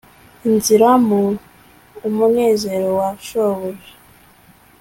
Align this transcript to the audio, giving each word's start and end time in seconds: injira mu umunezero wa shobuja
injira 0.47 0.89
mu 1.07 1.21
umunezero 2.07 2.87
wa 2.99 3.09
shobuja 3.25 3.93